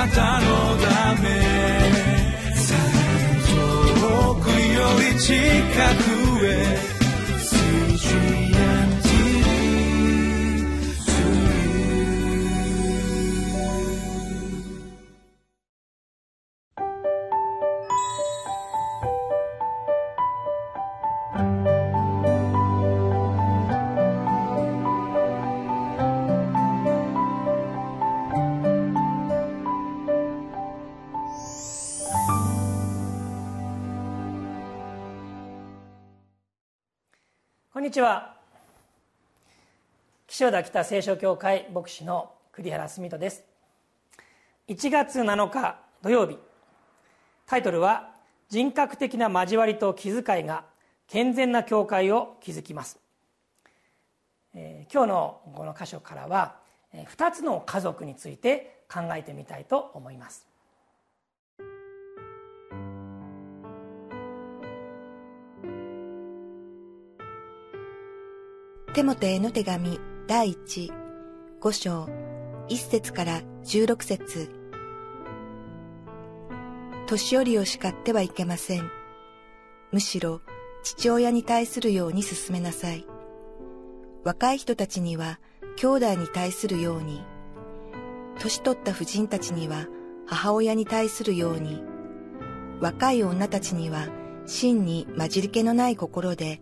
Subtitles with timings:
[0.00, 0.46] なたの
[0.78, 1.28] ため。
[4.00, 5.34] 遠くより近
[6.04, 6.09] く。
[37.80, 38.34] こんにちは。
[40.26, 43.42] 岸和田北聖書協会牧師の栗原澄人です。
[44.68, 46.36] 1月7日土曜日。
[47.46, 48.10] タイトルは
[48.50, 50.66] 「人格的な交わりと気遣いが
[51.08, 53.00] 健全な教会を築きます」
[54.52, 56.56] えー、今日のこの箇所からは
[56.92, 60.49] 2つの家族について考えてみたいと思います。
[68.92, 70.92] テモテへの手紙第一
[71.60, 72.08] 五章
[72.66, 74.50] 一節から十六節
[77.06, 78.90] 年寄りを叱ってはいけません。
[79.92, 80.40] むしろ
[80.82, 83.06] 父親に対するように進めなさい。
[84.24, 85.38] 若い人たちには
[85.76, 87.22] 兄弟に対するように、
[88.40, 89.86] 年取った婦人たちには
[90.26, 91.80] 母親に対するように、
[92.80, 94.08] 若い女たちには
[94.46, 96.60] 真に混じり気のない心で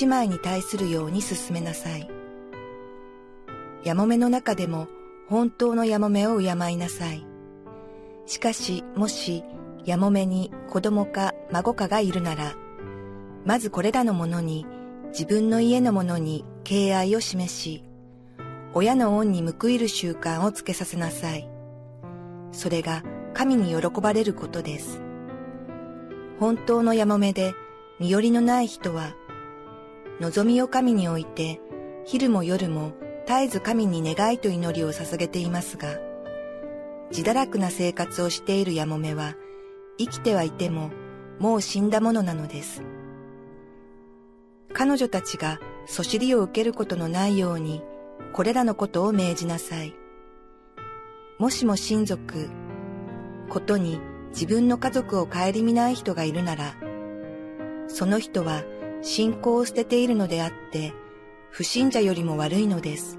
[0.00, 2.08] 姉妹に対するように進めなさい。
[3.84, 4.88] やもめの中でも
[5.28, 7.26] 本当のやもめを敬いなさい。
[8.26, 9.44] しかし、もし、
[9.84, 12.54] やもめに子供か孫かがいるなら、
[13.44, 14.66] まずこれらのものに、
[15.08, 17.82] 自分の家のものに敬愛を示し、
[18.74, 21.48] 親の恩に報いる習慣をつけさせなさい。
[22.52, 23.02] それが
[23.34, 25.00] 神に喜ばれることです。
[26.38, 27.54] 本当のやもめで
[27.98, 29.14] 身寄りのない人は
[30.20, 31.60] 望みを神に置いて、
[32.04, 32.92] 昼も夜も
[33.26, 35.98] 絶えず神に願いと祈りを捧げていますが、
[37.10, 39.34] 自堕落な生活をしているやもめは、
[39.98, 40.90] 生きてはいても、
[41.38, 42.82] もう死んだものなのです。
[44.74, 47.82] 彼女たちがそしりを受けることのないように、
[48.34, 49.94] これらのことを命じなさい。
[51.38, 52.50] もしも親族、
[53.48, 53.98] ことに
[54.30, 56.74] 自分の家族を顧みない人がいるなら、
[57.88, 58.62] その人は
[59.02, 60.92] 信仰を捨てているのであって、
[61.50, 63.18] 不信者よりも悪いのです。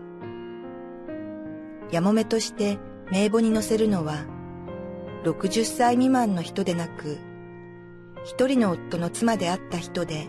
[1.91, 2.79] やもめとして
[3.11, 4.25] 名簿に載せるのは、
[5.23, 7.17] 60歳未満の人でなく、
[8.23, 10.27] 一人の夫の妻であった人で、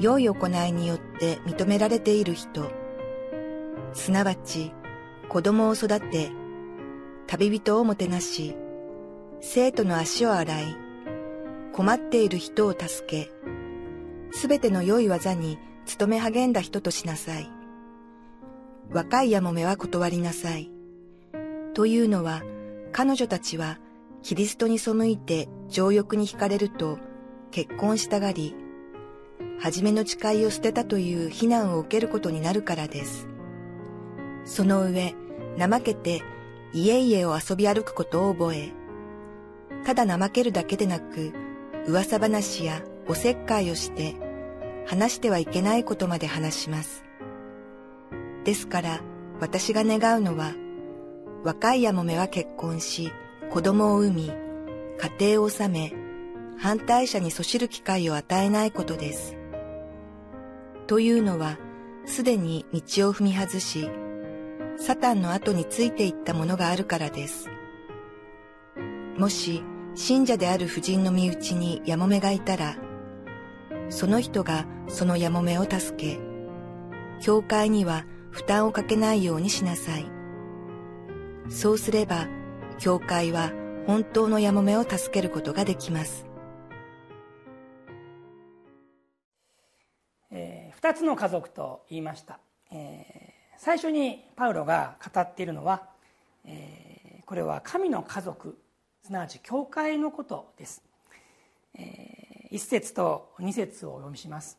[0.00, 2.70] 良い行いによって認められている人、
[3.92, 4.72] すなわち
[5.28, 6.30] 子供を育て、
[7.26, 8.56] 旅人をもてなし、
[9.40, 10.76] 生徒の足を洗い、
[11.72, 13.30] 困っている人を助け、
[14.34, 15.58] すべての良い技に
[15.96, 17.48] 努め励んだ人としなさい。
[18.90, 20.72] 若いやもめは断りなさい。
[21.72, 22.42] というのは、
[22.90, 23.78] 彼女たちは
[24.22, 26.98] キリストに背いて情欲に惹かれると
[27.52, 28.56] 結婚したがり、
[29.60, 33.28] 初めの誓いを捨てたという非難を受けることになるからです。
[34.44, 35.14] その上、
[35.58, 36.22] 怠けて
[36.72, 38.72] 家々を遊び歩くことを覚え、
[39.86, 41.32] ただ怠けるだけでなく、
[41.86, 44.23] 噂話やおせっかいをして
[44.86, 47.04] 話してはいけないことまで話します。
[48.44, 49.00] ですから
[49.40, 50.52] 私が願うのは
[51.42, 53.12] 若いやもめは結婚し
[53.50, 54.32] 子供を産み
[55.18, 55.92] 家庭を治め
[56.58, 59.36] 反対者にそしる機会を与えないことです。
[60.86, 61.58] というのは
[62.06, 63.90] すでに道を踏み外し
[64.76, 67.48] サタンの後についていったものがあるからです。
[69.16, 69.62] もし
[69.94, 72.76] 信者である婦人の身内にやもめがいたら
[73.90, 76.18] その人がそのやもめを助け、
[77.20, 80.06] 教会には負担をかけないようにしなさい。
[81.48, 82.26] そうすれば、
[82.78, 83.52] 教会は
[83.86, 86.26] 本当のやもめを助けることができます。
[90.30, 92.40] えー、2つの家族と言いました、
[92.72, 95.88] えー、最初にパウロが語っているのは、
[96.44, 98.58] えー、これは神の家族
[99.04, 100.82] すなわち教会のことです、
[101.78, 102.23] えー
[102.54, 104.58] 1節と2節をお読みします。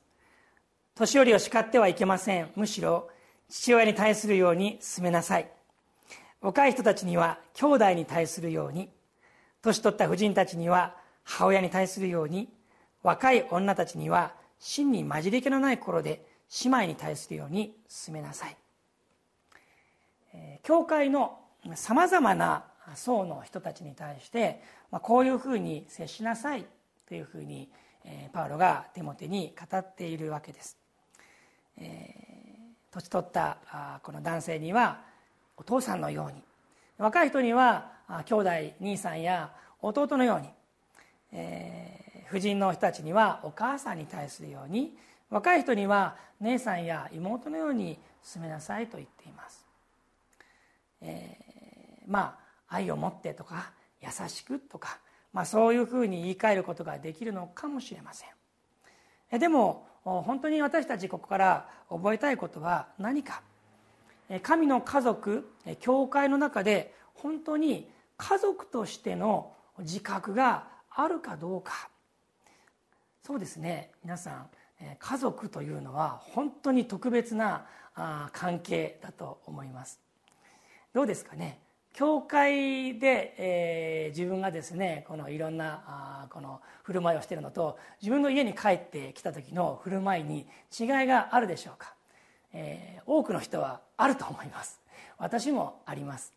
[0.95, 2.51] 年寄りを叱ってはいけません。
[2.57, 3.09] むしろ
[3.47, 5.49] 父親に対するように進めなさい。
[6.41, 8.89] 若い人たちには兄弟に対するように。
[9.61, 12.49] 年取った婦人たちには母親に対するように。
[13.01, 16.25] 若い女たちには真に混じり気のない頃で
[16.63, 18.57] 姉妹に対するように進めなさい。
[20.63, 21.39] 教会の
[21.75, 22.65] さまざまな
[22.95, 26.65] 層の人たちに対して、こういうふうに接しなさい
[27.07, 27.69] というふうに、
[28.33, 30.77] パウロがテモテに語っているわけです、
[31.77, 32.13] え、
[32.91, 35.01] 年取ったこの男性には
[35.57, 36.43] お父さんのように。
[36.97, 37.91] 若い人には
[38.25, 38.49] 兄弟
[38.79, 40.49] 兄さんや弟のように、
[41.33, 44.97] えー、婦人の人たちにはお母さんに対するように。
[45.29, 49.65] 若い人には姉さんや妹のように進めなさいと言っています、
[51.01, 52.37] えー、ま
[52.69, 53.71] あ愛を持ってとか
[54.01, 54.99] 優しくとか、
[55.35, 59.39] まあ、そういうふうに言い換えることができるのかもしれません。
[59.39, 63.41] でも本当に私たちここから覚えたいことは何か？
[64.41, 65.51] 神の家族
[65.81, 71.89] 教会の中で本当に家族としての自覚があるかどうか。
[73.21, 73.91] そうですね。
[74.05, 74.49] 皆さん
[74.97, 77.65] 家族というのは本当に特別な
[78.31, 79.99] 関係だと思います。
[80.93, 81.59] どうですかね？
[81.95, 90.45] 教会で、えー、自分がですねこのいろんなあこの振る舞いをしているのと自分の家に帰ってきた時の振る舞いに
[90.77, 91.93] 違いがあるでしょうか。
[92.53, 94.85] えー、多くの人はあると思います。
[95.17, 96.33] 私もあります、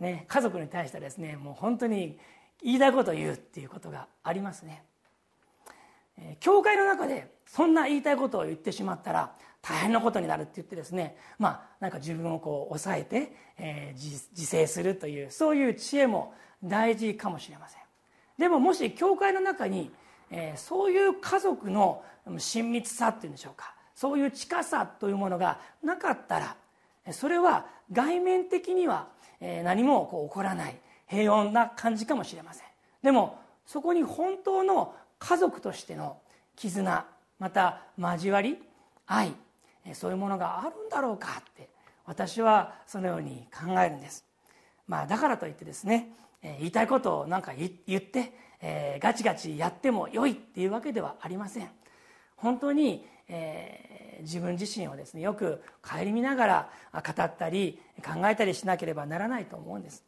[0.00, 2.18] ね、家族に対してですねもう本当に
[2.62, 4.82] 言いたいことを言うっていうことがありますね、
[6.18, 9.32] えー、教会の中でそんな言いたいことを言ってしまったら
[9.62, 17.80] 大変なことになるって言ってですねまあなんか自分をこう抑えて、えー、自制するというそういう知恵も大事かもしれません。
[18.38, 19.90] でももし教会の中に、
[20.30, 22.02] えー、そういう家族の
[22.38, 26.56] 親密さっていうんでしょうかそういう近さというものがなかったら
[27.12, 29.08] それは外面的には
[29.40, 30.76] 何もこう起こらない
[31.06, 32.66] 平穏な感じかもしれません。
[33.02, 36.18] でもそこに本当の家族としての
[36.56, 37.06] 絆
[37.38, 38.58] また交わり
[39.06, 39.32] 愛
[39.94, 41.68] そういうものがあるんだろうかって
[42.06, 44.24] 私はそのように考えるんです、
[44.86, 46.10] まあ、だからといってですね
[46.42, 51.68] 言いたいことを何か言って、えー、ガチガチやってもよいっていうわけではありません。
[52.36, 60.02] 本当にえー、自分自身をですねよく顧みながら語ったり考えたりしなければならないと思うんです。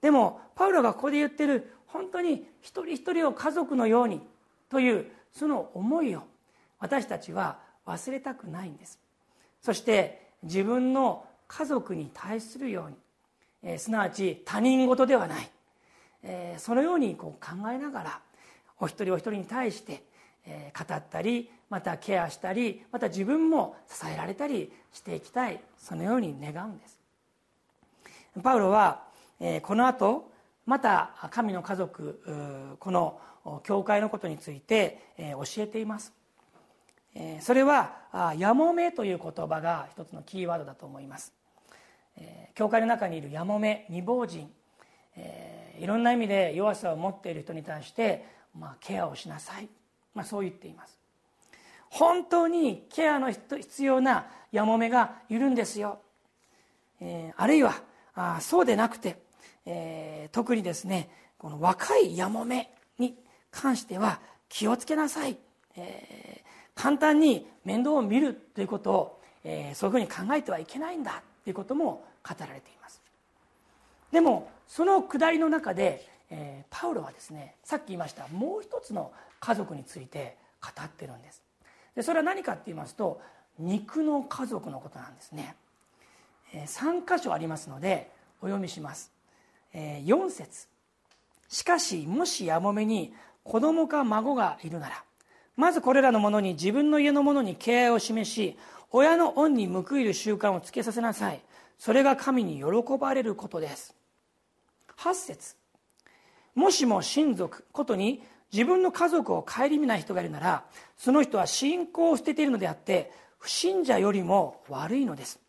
[0.00, 4.20] でもパウロがここで言ってる本当に一人一人を家族のように
[4.68, 6.22] というその思いを
[6.78, 9.00] 私たちは忘れたくないんです。
[9.66, 12.96] そして自分の家族に対するように、
[13.64, 15.50] えー、すなわち他人事ではない、
[16.22, 18.20] えー、そのようにこう考えながら
[18.78, 20.04] お一人お一人に対して
[20.46, 25.60] え語ったりまたケアしたりまた自分も支えられたりしていきたい。
[25.76, 27.00] そのように願うんです。
[28.40, 29.02] パウロは、
[29.40, 30.30] えこの後
[30.64, 33.20] また神の家族この
[33.64, 36.12] 教会のことについて、え教えています。
[37.18, 37.96] えそれは
[38.38, 41.32] 「やもめ」という言葉が一つのキーワードだと思います。
[42.16, 44.52] え教会の中にいるやもめ未亡人
[45.16, 48.24] えいろんな意味で弱さを持っている人に対して、
[48.54, 49.68] まあ、ケアをしなさい。
[50.14, 50.98] まあ、そう言っています。
[51.90, 56.00] 本当にケアの必要なやもめがいるんですよ、
[57.00, 57.82] え、あるいは
[58.14, 59.18] あそうでなくて、
[59.64, 63.16] え、特にですねこの若いやもめに
[63.50, 65.38] 関しては気をつけなさい、
[65.76, 73.00] えー、簡単に面倒を見るということを、えー、そういうふうに考えてはいけないんだということも語られています。
[74.12, 79.10] でもそのくだりの中で、えー、パウロはですねさっき言いましたもう一つの
[79.40, 81.42] 家族について語ってるんです。
[81.94, 83.20] でそれは何かって言いますと
[83.58, 85.56] 肉の家族のことなんですね。
[86.52, 88.10] え3箇所ありますので
[88.40, 89.10] お読みします。
[89.72, 90.68] え4節。
[91.48, 95.04] しかしもしやもめに子供か孫がいるなら
[95.56, 98.56] まずこれらのものに自分の家の者に敬愛を示し
[98.90, 101.40] 親の恩に報いる習慣をつけさせなさい。
[101.78, 102.64] それが神に喜
[102.98, 103.94] ばれることです。
[104.98, 105.56] 8節。
[106.54, 108.22] もしも親族ことに
[108.52, 110.64] 自分の家族を顧みない人がいるなら
[110.96, 115.40] その人は信仰を捨てているのであって不信者よりも悪いのです。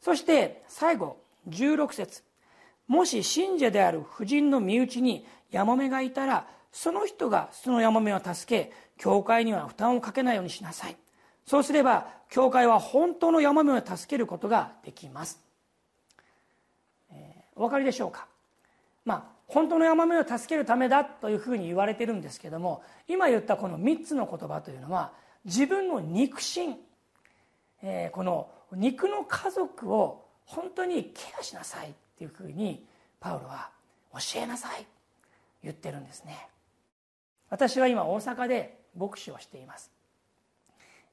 [0.00, 1.16] そして最後。
[1.48, 2.22] 16節。
[2.86, 10.96] もし信者である婦人の身内にやもめがいたらその人がそのやもめを助け教会には負担をかけないようにしなさい。
[11.46, 15.40] そうすれば教会は本当のやもめを助けることができます、
[17.10, 18.26] えー、お分かりでしょうか？
[19.06, 25.12] まあ本当のヤマメを助けるためだというふうに言われてるんですけども今言ったこの3つの言葉というのは
[25.46, 26.76] 自分の肉親、
[27.82, 32.84] えー、この肉の家族を本当にケアしなさいっていうふうに
[33.20, 33.70] パウロは
[34.12, 34.86] 教えなさい
[35.62, 36.46] 言ってるんですね。
[37.48, 39.90] 私は今大阪で牧師をしています、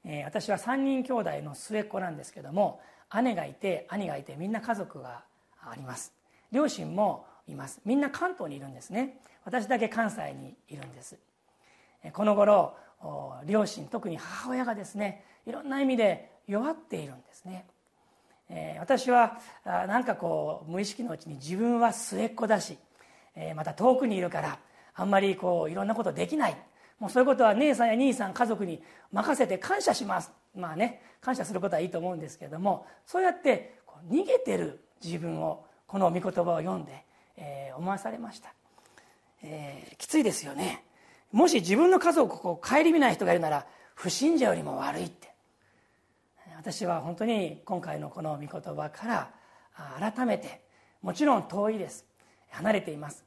[0.04, 2.80] えー、私は3人兄弟の末っ子なんですけども
[3.22, 5.24] 姉がいて兄がいてみんな家族が
[5.60, 6.12] あります。
[6.52, 7.80] 両親もいます。
[7.84, 9.18] みんな関東にいるんですね。
[9.44, 11.16] 私だけ関西にいるんです。
[12.12, 12.76] この頃
[13.46, 17.66] 両親特に母親がですねいろんな意味で弱っているんですね。
[18.78, 22.78] 私はなんかこう無意識のうちに自分は末っ子だし
[23.56, 24.58] また遠くにいるから
[24.94, 26.56] あんまりこういろんなことできない。
[26.98, 30.32] もうそういうことは姉さんや兄さん家族に任せて感謝します。
[30.54, 37.04] まあね感謝することはいいと思うんですけれどもそうやって逃げてる自分をこの御言葉を読んで、
[37.36, 38.52] えー、思わされました、
[39.42, 40.82] えー、きついですよね。
[41.32, 45.34] もし自分の家族を顧みない人がいるなら不信者よりも悪いって。
[46.56, 49.30] 私は本当に今回のこの御言葉から
[50.14, 50.62] 改めて
[51.02, 52.06] もちろん遠いです。
[52.50, 53.24] 離れています。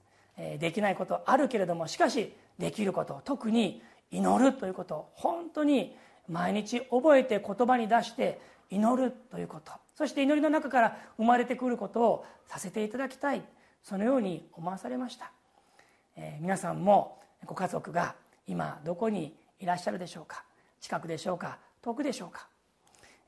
[0.60, 5.96] できないことあるけれどもしかしできること特に祈るということを本当に
[6.28, 8.40] 毎日覚えて言葉に出して
[8.70, 9.72] 祈るということ。
[9.96, 13.42] そして祈りの中から生まれてくることをさせていただきたい。
[13.84, 15.32] そのように思わされました、
[16.18, 20.44] えー、皆さんもご家族が今どこにいらっしゃるでしょうか？
[20.82, 21.60] 近くでしょうか？
[21.82, 22.48] 遠くでしょうか、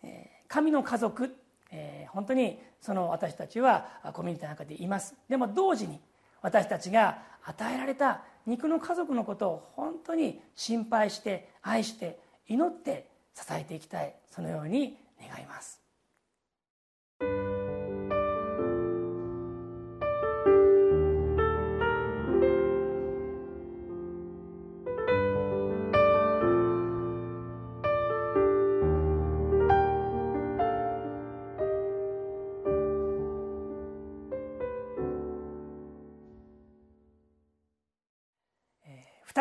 [0.03, 1.33] えー、神の家族、
[1.71, 5.15] えー、本当にその私たちはコミュニティの中でいます。
[5.29, 5.99] でも同時に
[6.41, 14.15] 私たちが与えられた肉の家族のことを本当に心配して愛して祈って支えていきたい。
[14.29, 15.80] そのように願います。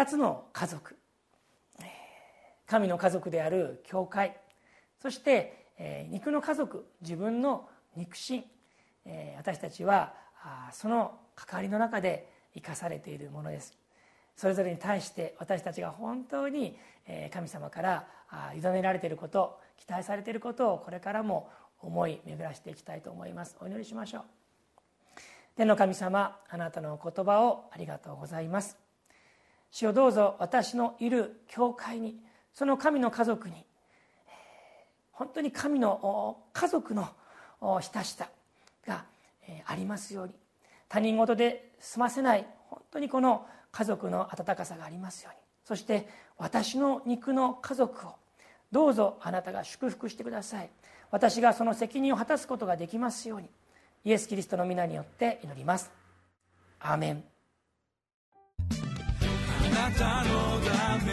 [0.00, 0.97] 2つの家族。
[2.66, 4.35] 神の家族である教会。
[4.99, 8.42] そして肉の家族自分の肉親。
[9.37, 10.14] 私たちは
[10.73, 13.76] その関わりの中で生かされているものです。
[14.37, 16.78] それぞれに対して私たちが本当に
[17.30, 18.07] 神様から
[18.57, 21.50] 委ねられていること期待されていることをこれからも
[21.83, 23.54] 思い巡らしていきたいと思います。
[23.61, 24.23] お祈りしましょう。
[25.57, 28.89] 天の神様あなたの言葉をありがとうございます。
[29.70, 32.18] 主をどうぞ私のいる教会に
[32.52, 33.64] その神の家族に
[35.12, 37.08] 本当に神の家族の
[37.60, 38.28] 親しさ
[38.86, 39.04] が
[39.66, 40.34] ありますように。
[40.88, 45.40] 他人事で済ませない本当にこの家族の温かさがありますように。
[45.64, 46.08] そして
[46.38, 48.14] 私の肉の家族を
[48.72, 50.70] どうぞあなたが祝福してください。
[51.10, 53.48] 私がその責任を果たすことができますように。
[54.04, 55.90] イエス・キリストの皆によって祈ります。
[56.80, 57.39] アーメン。
[59.80, 61.12] なたのため。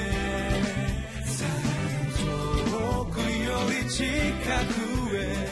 [2.19, 2.25] 遠
[3.05, 3.25] くよ
[3.69, 4.09] り近く
[5.15, 5.47] へ。